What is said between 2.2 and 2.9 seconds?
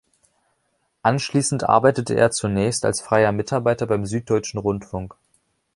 zunächst